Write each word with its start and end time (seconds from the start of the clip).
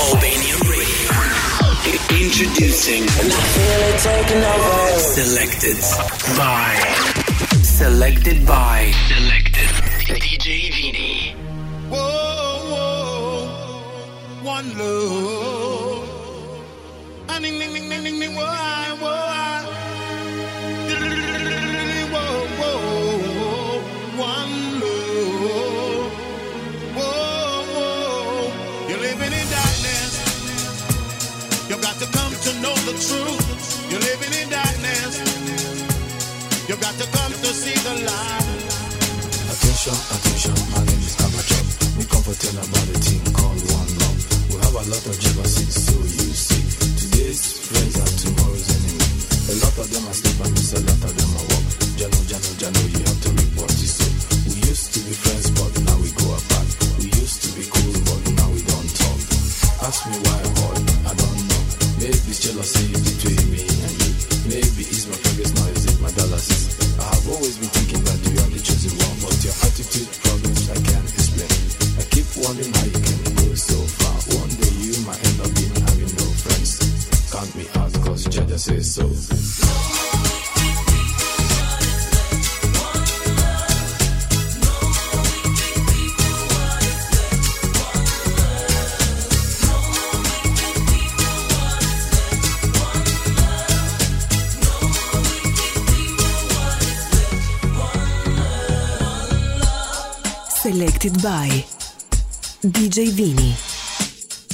Albanian 0.00 0.60
Radio. 0.64 1.12
Introducing 2.24 3.04
Selected 4.98 5.76
by 6.38 6.74
Selected 7.62 8.46
by 8.46 8.92
Selected 9.08 9.68
DJ 10.06 10.72
Vini. 10.72 11.34
Whoa, 11.90 11.98
whoa, 12.72 13.48
one 14.42 14.68
love. 14.78 15.40
The 32.90 32.98
truth. 32.98 33.46
You're 33.90 34.02
living 34.02 34.34
in 34.34 34.46
darkness. 34.50 35.14
You've 36.66 36.82
got 36.82 36.94
to 36.98 37.06
come 37.06 37.30
to 37.30 37.50
see 37.54 37.76
the 37.86 37.94
light. 38.02 38.50
Attention, 39.50 39.94
attention, 39.94 40.54
my 40.74 40.82
name 40.82 41.02
is 41.06 41.14
Abachop. 41.22 41.66
We 41.98 42.04
come 42.10 42.22
for 42.26 42.34
tell 42.34 42.58
about 42.58 42.90
a 42.90 42.98
thing 42.98 43.22
called 43.30 43.62
one 43.70 43.90
love. 44.02 44.18
We 44.50 44.56
have 44.58 44.74
a 44.74 44.84
lot 44.90 45.04
of 45.06 45.16
jealousy, 45.22 45.66
so 45.70 45.94
you 46.02 46.30
see. 46.34 46.62
Today's 46.98 47.62
friends 47.62 47.94
are 47.94 48.14
tomorrow's 48.26 48.66
enemy. 48.74 49.06
A 49.50 49.54
lot 49.62 49.76
of 49.78 49.86
them 49.90 50.04
are 50.10 50.16
sleep 50.18 50.38
and 50.42 50.52
miss 50.54 50.72
a 50.74 50.80
lot 50.82 51.02
of 51.06 51.12
them 51.14 51.30
are 51.38 51.46
walk. 51.46 51.66
Jano, 51.94 52.20
Jano, 52.26 52.50
Jano, 52.58 52.82
you 52.90 53.02
have 53.06 53.20
to 53.22 53.30
report 53.38 53.70
it 53.70 53.90
so. 53.90 54.06
We 54.50 54.66
used 54.66 54.90
to 54.94 55.00
be 55.06 55.14
friends, 55.14 55.46
but 55.54 55.72
now 55.86 55.98
we 56.02 56.10
go 56.18 56.26
apart. 56.34 56.68
We 56.98 57.06
used 57.22 57.38
to 57.46 57.50
be 57.54 57.64
cool, 57.70 57.94
but 58.02 58.22
now 58.34 58.50
we 58.50 58.62
don't 58.66 58.90
talk. 58.98 59.20
Ask 59.86 60.06
me 60.10 60.16
why, 60.26 60.42
boy. 60.58 60.79
Maybe 62.00 62.32
jealousy 62.32 62.88
between 62.96 63.44
me 63.52 63.60
and 63.60 63.92
you. 64.00 64.10
Maybe 64.48 64.88
it's 64.88 65.04
my 65.04 65.20
now 65.52 65.68
is 65.68 65.84
it 65.84 66.00
my 66.00 66.10
dollars. 66.16 66.48
I 66.98 67.04
have 67.04 67.28
always 67.28 67.58
been 67.58 67.69
Selected 101.00 101.24
by 101.24 101.48
DJ 102.60 103.08
Vini. 103.16 103.56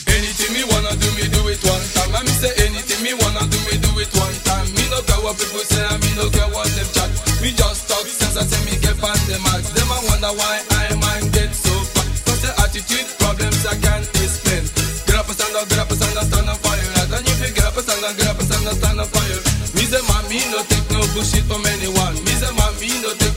Anything 0.07 0.53
me 0.55 0.63
wanna 0.71 0.95
do, 0.95 1.11
me 1.19 1.27
do 1.27 1.43
it 1.51 1.59
one 1.67 1.83
time. 1.91 2.15
I 2.15 2.23
me 2.23 2.31
say 2.39 2.55
anything 2.63 3.03
me 3.03 3.19
wanna 3.19 3.43
do, 3.51 3.59
me 3.67 3.75
do 3.83 3.91
it 3.99 4.07
one 4.15 4.31
time. 4.47 4.71
Me 4.79 4.87
no 4.87 5.03
care 5.11 5.19
what 5.27 5.35
people 5.43 5.67
say, 5.67 5.83
me 5.99 6.15
no 6.15 6.31
care 6.31 6.47
what 6.55 6.71
them 6.71 6.87
chat. 6.95 7.11
Me 7.43 7.51
just 7.51 7.91
talk 7.91 8.07
sense, 8.07 8.39
I 8.39 8.47
say 8.47 8.63
me 8.63 8.79
get 8.79 8.95
on 8.95 9.19
the 9.27 9.43
max. 9.43 9.75
Them 9.75 9.91
I 9.91 9.99
wonder 10.07 10.31
why 10.39 10.63
I 10.71 10.95
mind 10.95 11.35
get 11.35 11.51
so 11.51 11.75
fat. 11.91 12.07
Cause 12.31 12.39
the 12.47 12.55
attitude 12.63 13.11
problems 13.19 13.67
I 13.67 13.75
can't 13.83 14.07
explain. 14.07 14.71
Get 15.03 15.19
up 15.19 15.27
and 15.27 15.35
stand 15.35 15.51
up, 15.59 15.67
get 15.67 15.83
up 15.83 15.91
and 15.91 15.99
stand 15.99 16.15
up, 16.15 16.31
stand 16.31 16.47
up 16.47 16.63
for 16.63 16.79
right. 16.79 17.11
And 17.11 17.27
if 17.27 17.43
you 17.43 17.51
get 17.59 17.67
up 17.67 17.75
and 17.75 17.83
stand 17.83 18.07
up, 18.07 18.15
get 18.15 18.31
up 18.31 18.39
and 18.39 18.47
stand 18.47 18.71
up, 18.71 18.79
stand 18.79 19.03
up 19.03 19.11
for 19.11 19.25
your 19.27 19.43
Me 19.75 19.83
say 19.83 19.99
me 20.31 20.39
no 20.55 20.63
take 20.71 20.87
no 20.95 21.03
bullshit 21.11 21.43
from 21.51 21.67
anyone. 21.75 22.15
Me 22.23 22.39
say 22.39 22.55
me 22.55 23.03
no 23.03 23.11
take 23.19 23.36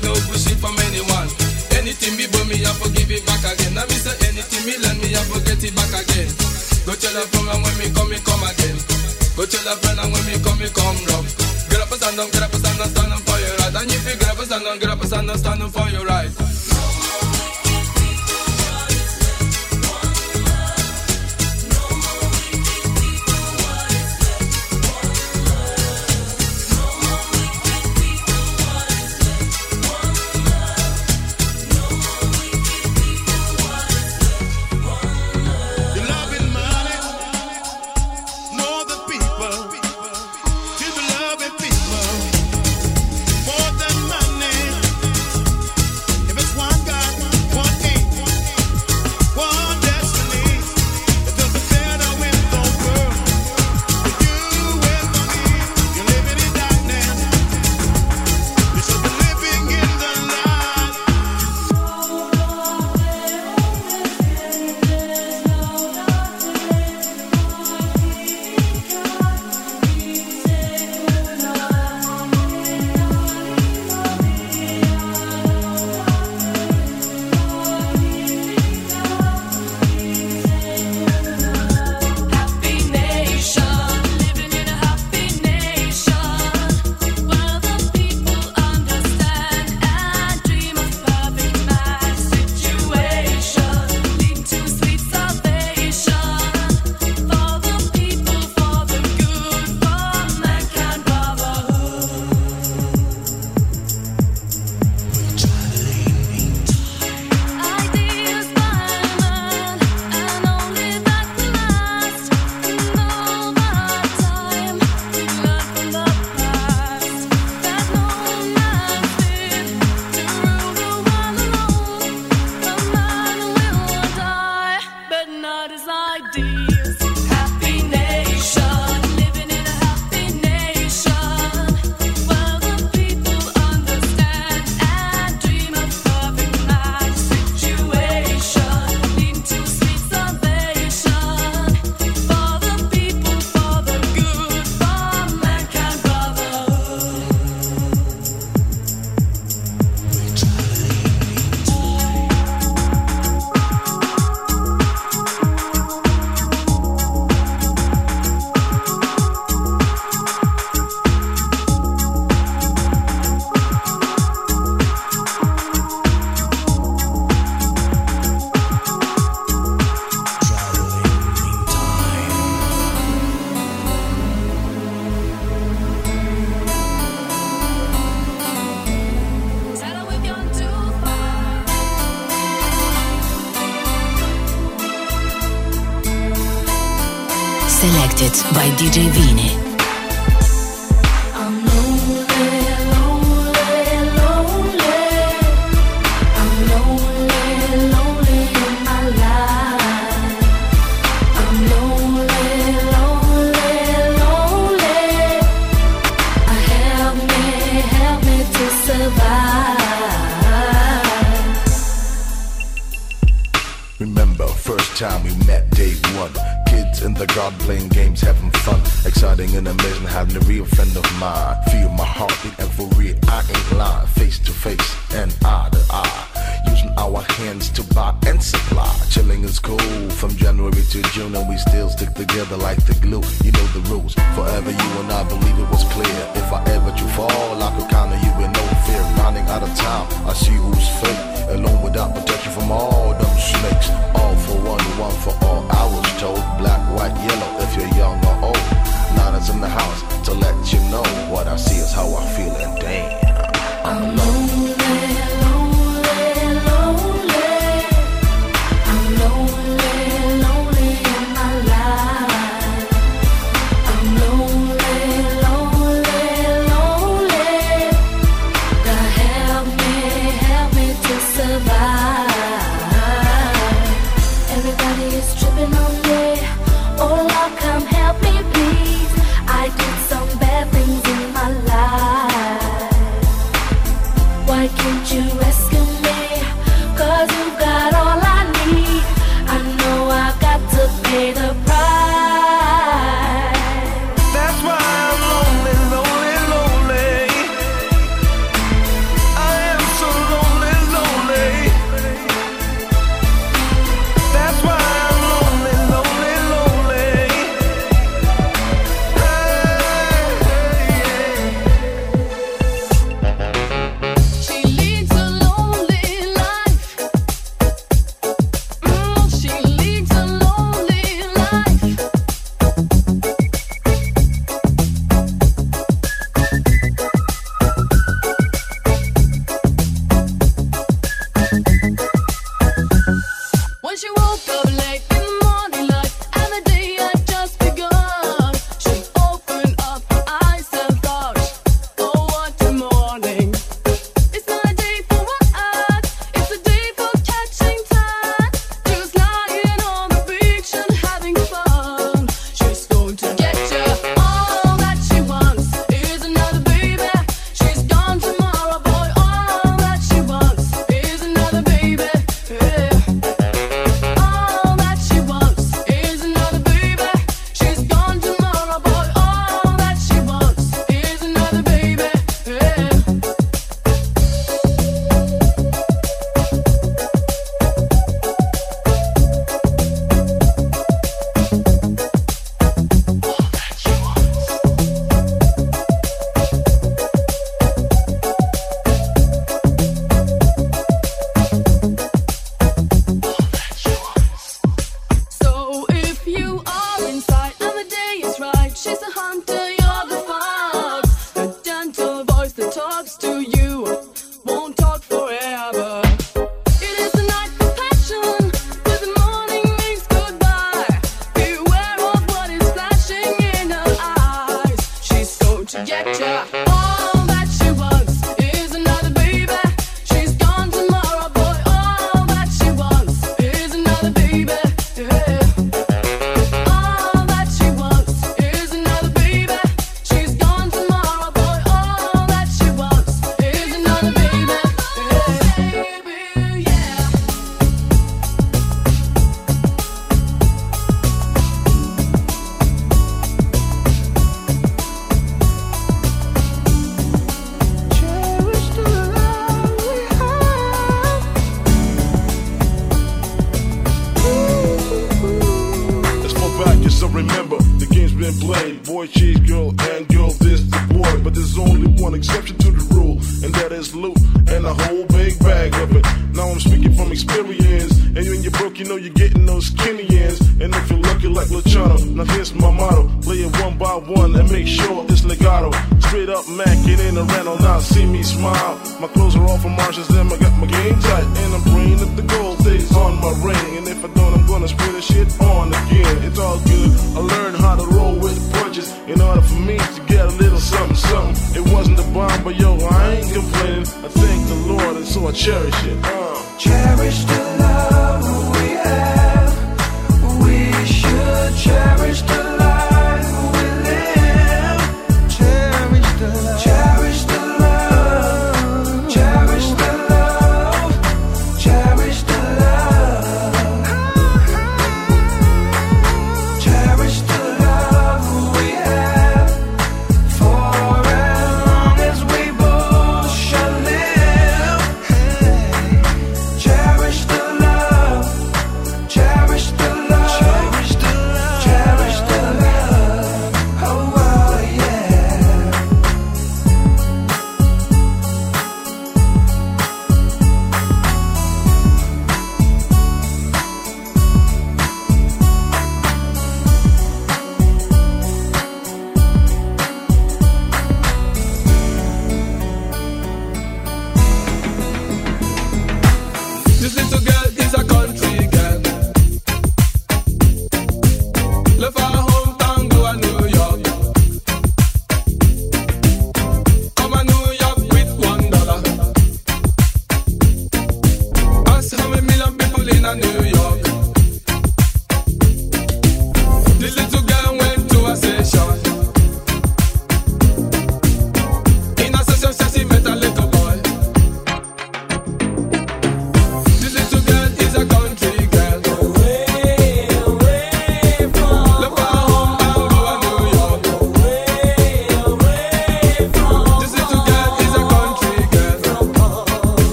me, 2.93 3.01
it 3.05 3.25
back 3.25 3.43
again. 3.43 3.73
Me 3.75 3.97
say 3.97 4.15
anything 4.27 4.63
me 4.65 4.75
lend 4.77 4.99
me, 5.01 5.15
I 5.15 5.21
forget 5.29 5.61
it 5.61 5.73
back 5.75 5.93
again. 5.93 6.29
Go 6.85 6.93
tell 6.95 7.15
a 7.17 7.23
friend 7.29 7.49
and 7.49 7.61
when 7.63 7.75
me 7.77 7.87
come, 7.93 8.09
me 8.09 8.17
come 8.21 8.43
again. 8.43 8.77
Go 9.37 9.43
tell 9.45 9.67
a 9.67 9.73
friend 9.77 9.99
and 9.99 10.09
when 10.13 10.23
me 10.25 10.35
come, 10.41 10.59
me 10.59 10.69
come 10.69 10.99
rough. 11.11 11.27
Get 11.69 11.81
up 11.81 11.91
and 11.91 12.01
stand 12.01 12.19
up, 12.19 12.31
get 12.31 12.43
up 12.43 12.53
and 12.53 12.61
stand 12.61 12.81
up, 12.81 12.89
stand 12.89 13.13
up 13.13 13.21
for 13.21 13.37
your 13.37 13.55
right. 13.61 13.75
And 13.77 13.91
if 13.91 14.03
you 14.07 14.15
get 14.17 14.29
up 14.29 14.39
and 14.39 14.47
stand 14.47 14.65
up, 14.65 14.79
get 14.79 14.89
up 14.89 14.99
and 14.99 15.09
stand 15.09 15.29
up, 15.29 15.37
stand 15.37 15.61
up 15.63 15.71
for 15.71 15.87
your 15.89 16.05
right. 16.05 16.58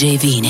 DJ 0.00 0.16
Vini. 0.16 0.49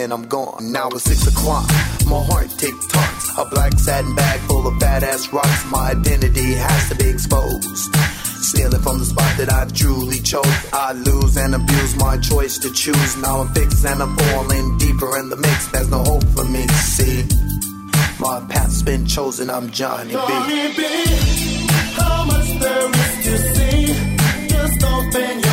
and 0.00 0.12
I'm 0.12 0.26
gone. 0.26 0.72
Now 0.72 0.88
it's 0.88 1.04
six 1.04 1.26
o'clock, 1.26 1.68
my 2.06 2.22
heart 2.24 2.50
tick 2.58 2.74
tocks. 2.88 3.38
A 3.38 3.44
black 3.44 3.72
satin 3.78 4.14
bag 4.14 4.40
full 4.40 4.66
of 4.66 4.74
badass 4.74 5.32
rocks. 5.32 5.64
My 5.70 5.90
identity 5.90 6.54
has 6.54 6.88
to 6.88 6.94
be 6.96 7.08
exposed. 7.08 7.94
Stealing 8.50 8.80
from 8.80 8.98
the 8.98 9.04
spot 9.04 9.36
that 9.38 9.52
I 9.52 9.66
truly 9.66 10.18
chose. 10.20 10.46
I 10.72 10.92
lose 10.92 11.36
and 11.36 11.54
abuse 11.54 11.96
my 11.96 12.16
choice 12.18 12.58
to 12.58 12.72
choose. 12.72 13.16
Now 13.18 13.40
I'm 13.40 13.48
fixed 13.54 13.84
and 13.84 14.02
I'm 14.02 14.16
falling 14.16 14.78
deeper 14.78 15.18
in 15.18 15.28
the 15.28 15.36
mix. 15.36 15.68
There's 15.68 15.90
no 15.90 16.02
hope 16.02 16.24
for 16.34 16.44
me, 16.44 16.66
see. 16.68 17.24
My 18.18 18.40
path's 18.48 18.82
been 18.82 19.06
chosen, 19.06 19.50
I'm 19.50 19.70
Johnny 19.70 20.08
B. 20.08 20.14
Johnny 20.14 20.74
B. 20.76 20.82
How 22.00 22.24
much 22.24 22.48
there 22.58 22.88
is 22.88 23.24
to 23.24 23.38
see? 23.54 23.86
Just 24.48 24.82
open 24.84 25.40
your 25.40 25.49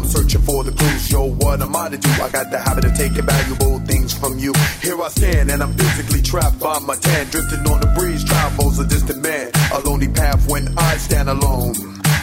I'm 0.00 0.06
searching 0.06 0.40
for 0.40 0.64
the 0.64 0.72
clues. 0.72 1.12
Yo, 1.12 1.28
what 1.44 1.60
am 1.60 1.76
I 1.76 1.90
to 1.90 1.98
do? 1.98 2.08
I 2.24 2.30
got 2.30 2.50
the 2.50 2.58
habit 2.58 2.86
of 2.86 2.94
taking 2.96 3.20
valuable 3.20 3.78
things 3.80 4.14
from 4.16 4.38
you. 4.38 4.54
Here 4.80 4.96
I 4.96 5.08
stand, 5.08 5.50
and 5.50 5.62
I'm 5.62 5.74
physically 5.74 6.22
trapped 6.22 6.58
by 6.58 6.78
my 6.78 6.96
tan. 6.96 7.28
Drifting 7.28 7.60
on 7.68 7.80
the 7.84 7.92
breeze, 7.92 8.24
travels 8.24 8.78
a 8.78 8.86
distant 8.86 9.20
man. 9.20 9.52
A 9.74 9.80
lonely 9.80 10.08
path 10.08 10.48
when 10.48 10.72
I 10.78 10.96
stand 10.96 11.28
alone. 11.28 11.76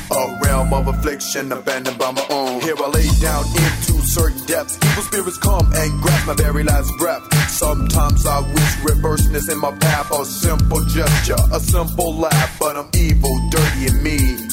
A 0.09 0.39
realm 0.41 0.73
of 0.73 0.87
affliction 0.87 1.51
abandoned 1.51 1.99
by 1.99 2.09
my 2.09 2.25
own. 2.31 2.61
Here 2.61 2.73
I 2.75 2.89
lay 2.89 3.05
down 3.21 3.45
into 3.45 4.01
certain 4.01 4.43
depths. 4.47 4.73
Evil 4.81 5.03
spirits 5.03 5.37
come 5.37 5.69
and 5.71 6.01
grasp 6.01 6.25
my 6.25 6.33
very 6.33 6.63
last 6.63 6.89
breath. 6.97 7.21
Sometimes 7.47 8.25
I 8.25 8.41
wish 8.41 8.73
reverseness 8.89 9.49
in 9.49 9.59
my 9.59 9.71
path. 9.77 10.09
A 10.09 10.25
simple 10.25 10.83
gesture, 10.85 11.37
a 11.53 11.59
simple 11.59 12.15
laugh. 12.15 12.57
But 12.59 12.75
I'm 12.75 12.89
evil, 12.97 13.37
dirty, 13.51 13.85
and 13.85 14.01
mean. 14.01 14.49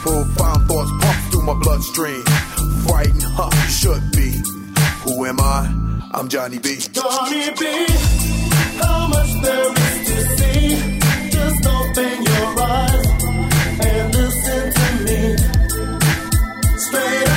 Profound 0.00 0.66
thoughts 0.66 0.90
through 1.42 1.54
my 1.54 1.60
bloodstream. 1.60 2.22
Frightened, 2.86 3.22
huh? 3.22 3.50
Should 3.68 4.12
be. 4.12 4.32
Who 5.04 5.24
am 5.24 5.40
I? 5.40 5.68
I'm 6.12 6.28
Johnny 6.28 6.58
B. 6.58 6.78
Johnny 6.92 7.50
B. 7.58 7.86
How 8.78 9.06
much 9.08 9.32
there 9.42 9.72
is 9.72 10.08
to 10.08 10.36
see? 10.38 11.00
Just 11.30 11.66
open 11.66 12.22
your 12.22 12.60
eyes 12.60 13.06
and 13.80 14.14
listen 14.14 14.72
to 14.72 14.86
me. 15.04 15.36
Straight 16.78 17.31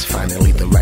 year's 0.00 0.12
finally 0.12 0.52
the 0.52 0.66
right 0.66 0.79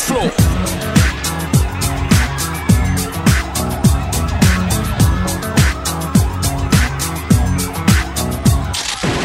dance 0.00 0.08
floor. 0.08 0.30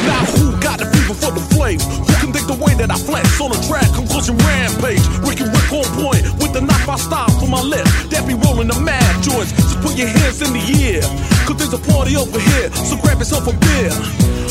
Now 0.05 0.25
who 0.25 0.59
got 0.59 0.79
the 0.79 0.85
fever 0.85 1.13
for 1.13 1.31
the 1.31 1.39
flames? 1.55 1.83
Who 1.83 2.13
can 2.19 2.31
dig 2.31 2.47
the 2.47 2.57
way 2.59 2.73
that 2.75 2.91
I 2.91 2.97
flex 2.97 3.39
on 3.41 3.51
the 3.51 3.61
track? 3.67 3.91
Conclusion 3.93 4.37
rampage. 4.37 5.05
Ricky 5.23 5.43
Rick 5.43 5.71
on 5.71 5.85
point 6.01 6.23
with 6.41 6.53
the 6.53 6.61
knife 6.61 6.89
I 6.89 6.97
style 6.97 7.29
for 7.39 7.47
my 7.47 7.61
left. 7.61 8.09
That 8.11 8.27
be 8.27 8.33
rolling 8.33 8.67
the 8.67 8.79
mad 8.79 9.23
joints. 9.23 9.51
Just 9.53 9.81
put 9.81 9.97
your 9.97 10.07
hands 10.07 10.41
in 10.41 10.53
the 10.53 10.63
air. 10.83 11.03
Cause 11.45 11.57
there's 11.57 11.73
a 11.73 11.83
party 11.91 12.15
over 12.15 12.39
here. 12.39 12.71
So 12.73 12.97
grab 12.97 13.19
yourself 13.19 13.47
a 13.47 13.53
beer. 13.53 13.91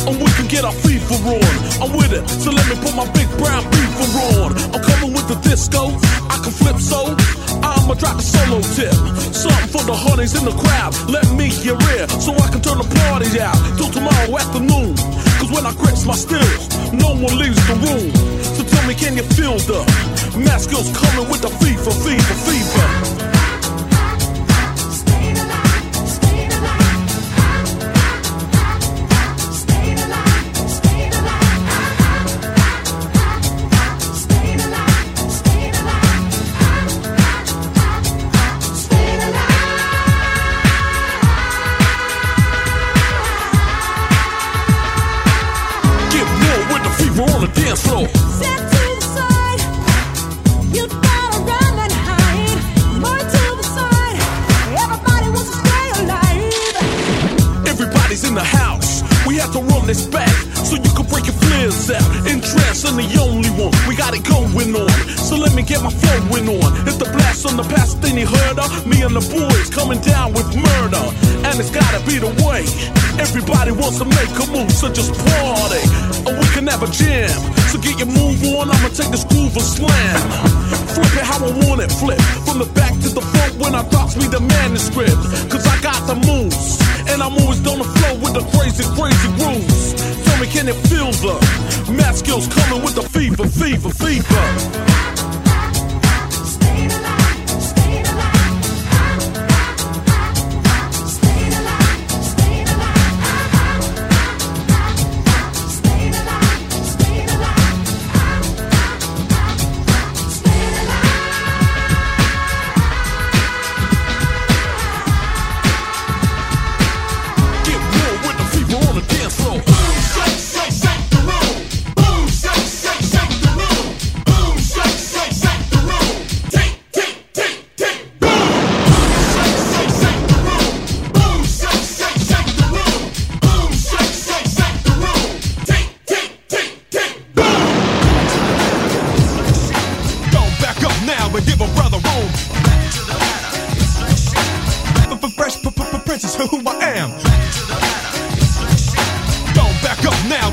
And 0.06 0.20
we 0.20 0.30
can 0.36 0.46
get 0.48 0.64
our 0.64 0.76
fever 0.84 1.16
on. 1.16 1.54
I'm 1.80 1.96
with 1.96 2.12
it. 2.12 2.28
So 2.28 2.50
let 2.50 2.68
me 2.68 2.76
put 2.76 2.94
my 2.94 3.08
big 3.12 3.28
brown 3.40 3.64
Something 9.84 10.04
the 10.04 10.10
honeys 10.10 10.34
in 10.34 10.44
the 10.44 10.52
crowd. 10.52 10.94
Let 11.10 11.30
me 11.36 11.48
hear 11.48 11.76
it. 11.78 12.10
So 12.10 12.32
I 12.32 12.48
can 12.48 12.62
turn 12.62 12.78
the 12.78 12.88
party 13.04 13.40
out 13.40 13.56
till 13.76 13.90
tomorrow 13.90 14.38
afternoon. 14.38 14.96
Cause 15.38 15.50
when 15.50 15.66
I 15.66 15.72
grips 15.74 16.06
my 16.06 16.14
stills, 16.14 16.68
no 16.92 17.08
one 17.12 17.36
leaves 17.38 17.60
the 17.68 17.74
room. 17.84 18.10
So 18.42 18.64
tell 18.64 18.86
me, 18.88 18.94
can 18.94 19.16
you 19.16 19.24
feel 19.36 19.58
the 19.58 19.84
mask 20.38 20.70
coming 20.70 21.28
with 21.30 21.42
the 21.42 21.50
fever, 21.60 21.90
fever, 21.90 22.34
fever? 22.46 23.13
Back 60.02 60.34
so 60.66 60.74
you 60.74 60.90
can 60.90 61.06
break 61.06 61.26
your 61.26 61.38
flares 61.38 61.90
out. 61.90 62.02
In 62.26 62.42
trance, 62.42 62.82
I'm 62.84 62.96
the 62.98 63.06
only 63.22 63.50
one. 63.54 63.70
We 63.86 63.94
got 63.94 64.14
it 64.14 64.24
going 64.26 64.74
on. 64.74 64.90
So 65.14 65.36
let 65.36 65.54
me 65.54 65.62
get 65.62 65.82
my 65.82 65.90
flowing 65.90 66.48
on. 66.50 66.70
It's 66.88 66.98
the 66.98 67.06
blast 67.06 67.46
on 67.46 67.56
the 67.56 67.62
past 67.62 68.02
thing 68.02 68.18
you 68.18 68.26
heard. 68.26 68.58
Me 68.86 69.02
and 69.02 69.14
the 69.14 69.22
boys 69.22 69.70
coming 69.70 70.00
down 70.00 70.32
with 70.34 70.50
murder. 70.50 71.04
And 71.46 71.54
it's 71.60 71.70
gotta 71.70 72.02
be 72.06 72.18
the 72.18 72.32
way. 72.42 72.66
Everybody 73.22 73.70
wants 73.70 73.98
to 74.02 74.06
make 74.06 74.34
a 74.42 74.46
move, 74.50 74.72
so 74.72 74.90
just 74.90 75.14
party. 75.14 75.82
Or 76.26 76.34
we 76.34 76.46
can 76.50 76.66
have 76.66 76.82
a 76.82 76.90
jam. 76.90 77.30
So 77.70 77.78
get 77.78 77.98
your 77.98 78.10
move 78.10 78.42
on, 78.58 78.70
I'ma 78.70 78.88
take 78.88 79.10
this 79.14 79.24
groove 79.24 79.54
and 79.54 79.62
slam. 79.62 80.83
Flip 80.94 81.16
it 81.16 81.26
how 81.26 81.44
I 81.44 81.50
want 81.66 81.80
it, 81.82 81.90
flip. 81.90 82.20
From 82.46 82.58
the 82.58 82.66
back 82.66 82.92
to 83.02 83.08
the 83.08 83.20
front 83.20 83.58
when 83.58 83.74
I 83.74 83.82
drops 83.90 84.16
me 84.16 84.26
the 84.28 84.40
manuscript. 84.40 85.18
Cause 85.50 85.66
I 85.66 85.80
got 85.82 86.06
the 86.06 86.14
moves. 86.14 86.78
And 87.10 87.20
I'm 87.20 87.34
always 87.42 87.58
on 87.66 87.78
the 87.78 87.88
flow 87.98 88.14
with 88.22 88.34
the 88.38 88.44
crazy, 88.54 88.84
crazy 88.94 89.28
grooves. 89.34 89.94
Tell 90.24 90.38
me, 90.40 90.46
can 90.46 90.68
it 90.68 90.78
feel 90.86 91.10
the 91.10 91.34
math 91.92 92.18
skills 92.18 92.46
coming 92.46 92.82
with 92.82 92.94
the 92.94 93.02
fever, 93.02 93.46
fever, 93.48 93.90
fever? 93.90 94.93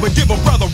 would 0.02 0.16
give 0.16 0.32
a 0.32 0.38
brother 0.44 0.71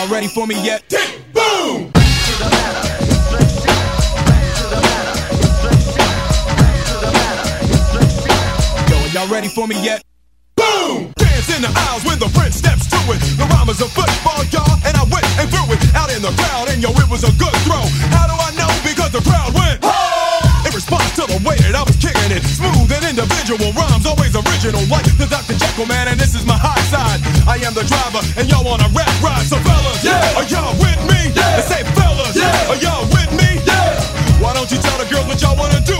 Y'all 0.00 0.08
ready 0.08 0.28
for 0.28 0.46
me 0.46 0.54
yet? 0.64 0.82
Tick, 0.88 1.20
boom! 1.34 1.92
Y'all 9.12 9.28
ready 9.28 9.48
for 9.48 9.68
me 9.68 9.76
yet? 9.84 10.02
Boom! 10.56 11.12
Dance 11.16 11.54
in 11.54 11.60
the 11.60 11.70
aisles 11.76 12.02
when 12.06 12.18
the 12.18 12.30
French 12.32 12.54
steps 12.54 12.88
to 12.88 12.96
it. 13.12 13.20
The 13.36 13.44
rhyme 13.52 13.68
is 13.68 13.82
a 13.82 13.88
football, 13.92 14.42
y'all, 14.48 14.80
and 14.88 14.96
I 14.96 15.04
went 15.12 15.28
and 15.36 15.50
threw 15.50 15.68
it 15.68 15.94
out 15.94 16.08
in 16.16 16.22
the 16.22 16.32
crowd, 16.32 16.70
and 16.70 16.80
yo, 16.80 16.88
it 16.92 17.10
was 17.10 17.24
a 17.24 17.32
good 17.36 17.52
throw. 17.68 17.84
How 18.08 18.24
do 18.24 18.32
I 18.40 18.56
know? 18.56 18.72
Because 18.80 19.12
the 19.12 19.20
crowd 19.28 19.52
went, 19.52 19.80
oh! 19.82 20.64
In 20.64 20.72
response 20.72 21.12
to 21.16 21.28
the 21.28 21.44
way 21.44 21.60
that 21.60 21.76
I'm 21.76 21.89
smooth 22.60 22.92
and 22.92 23.04
individual 23.08 23.72
rhymes, 23.72 24.04
always 24.04 24.36
original, 24.36 24.84
like 24.92 25.08
the 25.16 25.24
Dr. 25.24 25.56
Jekyll 25.56 25.86
man, 25.86 26.08
and 26.08 26.20
this 26.20 26.36
is 26.36 26.44
my 26.44 26.56
hot 26.56 26.80
side. 26.92 27.20
I 27.48 27.56
am 27.64 27.72
the 27.72 27.84
driver, 27.88 28.20
and 28.36 28.44
y'all 28.52 28.64
want 28.64 28.84
a 28.84 28.88
rap 28.92 29.10
ride. 29.24 29.46
So 29.48 29.56
fellas, 29.64 30.04
yeah, 30.04 30.36
are 30.38 30.44
y'all 30.44 30.76
with 30.76 31.00
me? 31.08 31.32
Yeah. 31.32 31.56
I 31.56 31.62
say 31.64 31.82
fellas, 31.96 32.36
yeah, 32.36 32.70
are 32.70 32.80
y'all 32.84 33.08
with 33.08 33.32
me? 33.32 33.48
Yeah. 33.64 33.96
Why 34.42 34.52
don't 34.52 34.70
you 34.70 34.78
tell 34.78 34.98
the 35.00 35.08
girls 35.08 35.26
what 35.26 35.40
y'all 35.40 35.56
wanna 35.56 35.80
do? 35.80 35.99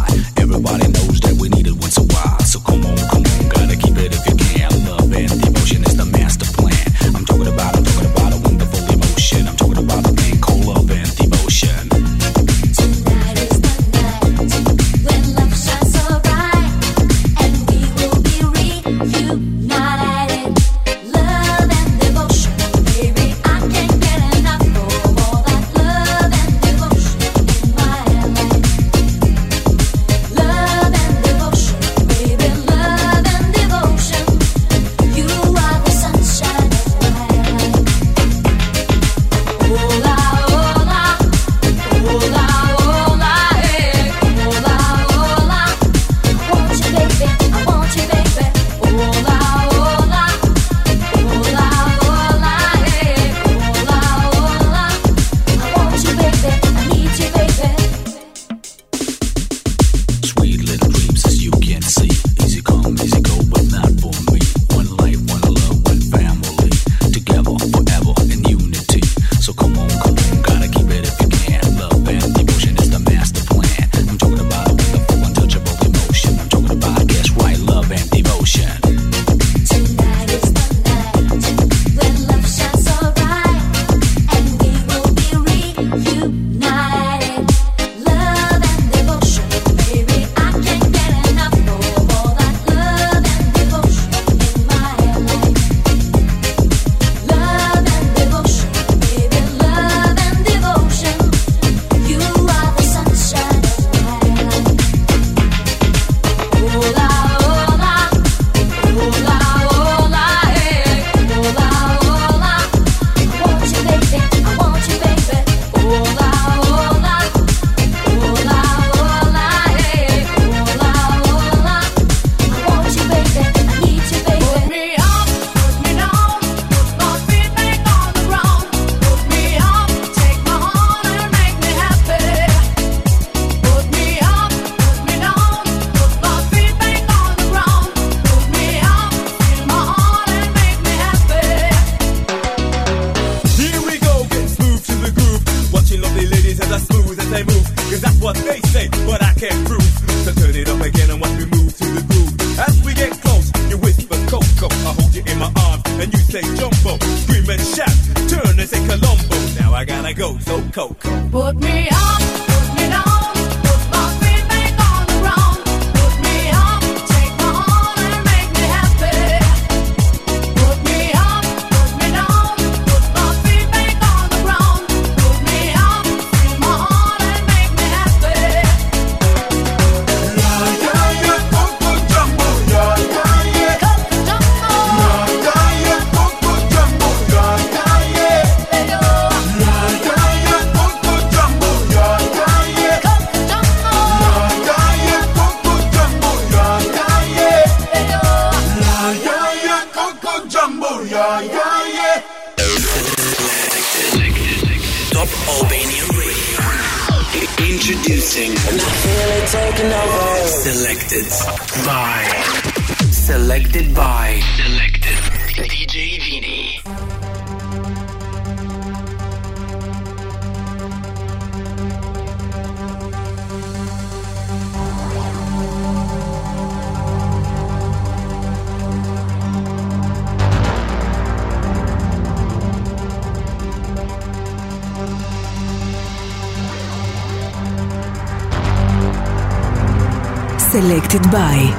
Goodbye 241.31 241.71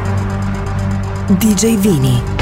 DJ 1.38 1.76
Vini. 1.76 2.41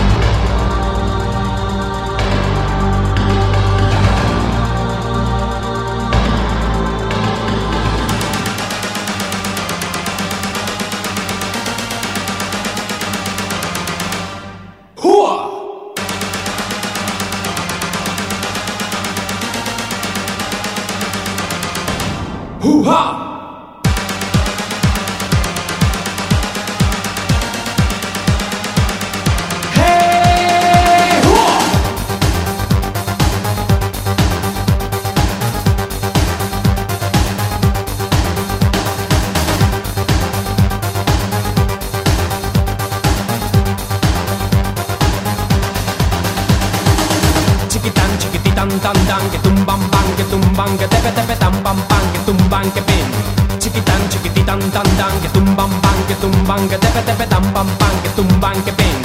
dan 54.50 54.58
dan 54.74 54.86
dan 54.98 55.14
bam, 55.22 55.30
tumban 55.32 55.70
pan 55.82 55.94
que 56.08 56.14
tumban 56.20 56.68
que 56.68 56.76
tepe 56.76 57.02
tepe 57.06 57.26
tan 57.30 57.42
pan 57.54 57.66
pan 57.78 57.94
que 58.02 58.10
tumban 58.16 58.56
que 58.66 58.72
pen 58.72 58.96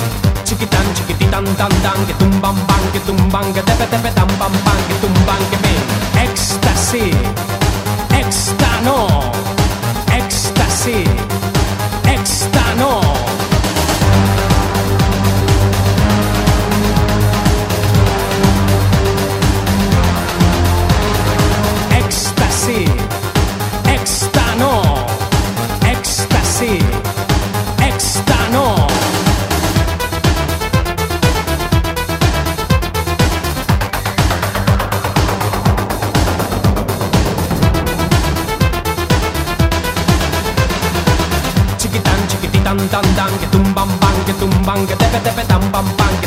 chiquitan 0.44 0.86
chiquititan 0.96 1.46
tan 1.58 1.70
tum 1.84 2.02
bam 2.18 2.18
tumban 2.20 2.56
pan 2.68 2.82
tum 2.94 3.00
tumban 3.06 3.54
que 3.54 3.62
tepe 3.62 3.86
tepe 3.92 4.10
bam 4.16 4.28
pan 4.40 4.52
pan 4.66 4.78
tum 4.90 4.98
tumban 5.02 5.42
que 5.52 5.58
pen 5.64 5.82
ecstasy. 6.26 7.12
Éxtano 8.10 8.98
ecstasy. 10.18 11.15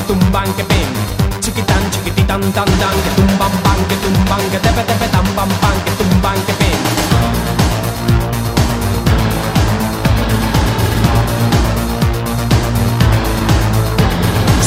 tumban, 0.08 0.50
que 0.54 0.64
pim. 0.64 0.90
Chiquitán, 1.40 1.82
chiquititán, 1.90 2.40
tan, 2.56 2.70
tan, 2.80 2.96
que 3.04 3.10
tumban, 3.16 3.52
pan, 3.64 3.78
que 3.88 3.96
tumban, 3.96 4.40
que 4.50 4.58
tepe, 4.58 4.82
tepe, 4.90 5.08
tan, 5.08 5.26
pan, 5.36 5.48
pan, 5.62 5.76
que 5.84 5.92
tumban, 6.00 6.38
que 6.46 6.54
pim. 6.60 6.78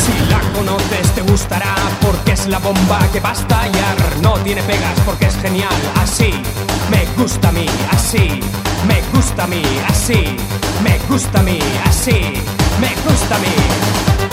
Si 0.01 0.13
la 0.31 0.39
conoces 0.55 1.07
te 1.15 1.21
gustará 1.21 1.75
porque 2.01 2.33
es 2.33 2.47
la 2.47 2.59
bomba 2.59 2.99
que 3.11 3.19
va 3.19 3.31
a 3.31 3.33
estallar. 3.33 3.97
No 4.21 4.33
tiene 4.45 4.61
pegas 4.61 4.97
porque 5.05 5.25
es 5.25 5.35
genial, 5.41 5.81
así 6.03 6.31
me 6.91 7.01
gusta 7.17 7.49
a 7.49 7.51
mí, 7.51 7.65
así 7.91 8.39
me 8.87 9.01
gusta 9.13 9.43
a 9.45 9.47
mí, 9.47 9.63
así 9.87 10.37
me 10.83 10.99
gusta 11.09 11.39
a 11.39 11.43
mí, 11.43 11.59
así 11.89 12.19
me 12.79 12.91
gusta 13.05 13.35
a 13.35 13.39
mí. 13.39 14.30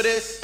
for 0.00 0.04
this? 0.04 0.39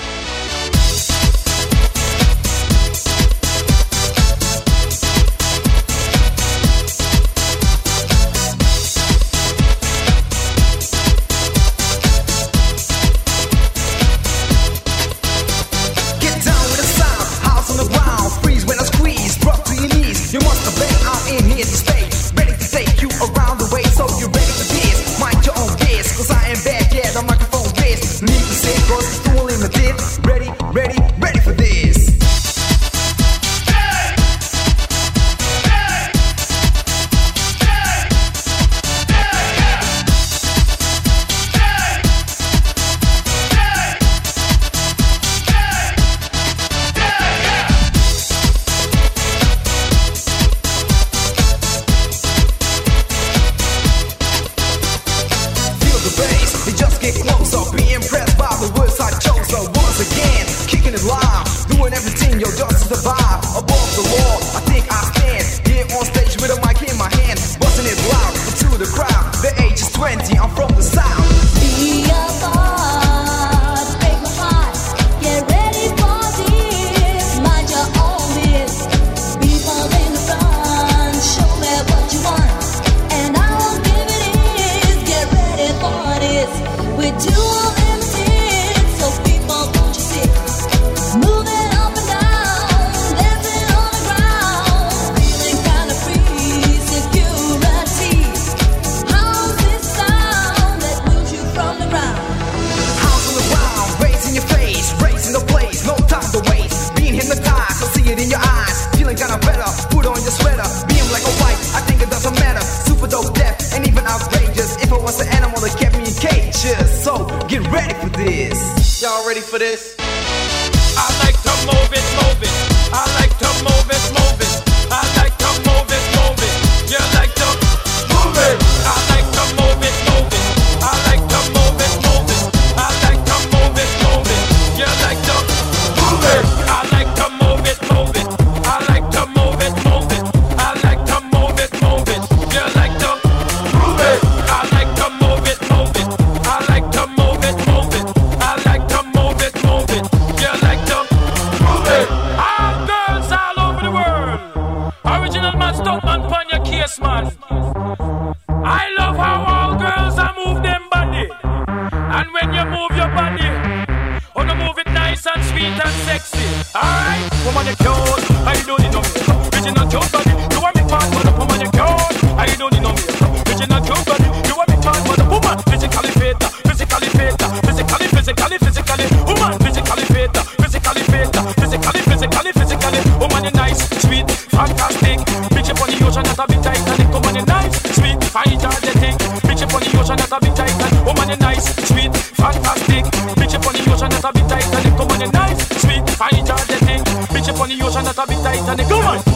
on 183.47 183.53
the 183.53 183.59
nice, 183.59 183.79
sweet, 184.03 184.31
fantastic. 184.51 185.19
Bitch 185.55 185.71
up 185.71 185.81
on 185.81 185.88
the 185.90 186.07
ocean 186.07 186.23
that 186.25 186.38
a 186.38 186.47
bit 186.47 186.63
Titanic. 186.63 187.09
Come 187.13 187.25
on 187.25 187.35
the 187.35 187.42
nice, 187.47 187.75
sweet, 187.94 188.19
fantastic. 188.25 189.15
Bitch 189.47 189.63
up 189.63 189.75
on 189.75 189.81
the 189.83 189.99
ocean 189.99 190.17
that 190.17 190.33
a 190.33 190.38
bit 190.40 190.57
Titanic. 190.57 191.05
Come 191.05 191.19
on 191.19 191.29
the 191.29 191.37
nice, 191.37 191.67
sweet, 191.87 192.17
fantastic. 192.17 193.05
Bitch 193.37 193.55
up 193.55 193.67
on 193.67 193.73
the 193.75 193.92
ocean 193.92 194.11
that 194.11 194.25
a 194.25 194.33
bit 194.33 194.49
Titanic. 194.49 194.97
Come 194.97 195.11
on 195.11 195.19
the 195.19 195.29
nice, 195.31 195.59
sweet, 195.81 196.03
fantastic. 196.17 197.01
Bitch 197.31 197.49
up 197.49 197.61
on 197.61 197.69
the 197.69 197.83
ocean 197.85 198.05
that 198.05 198.19
a 198.19 198.27
bit 198.27 198.42
Titanic. 198.42 198.88
Come 198.88 199.05
on. 199.05 199.36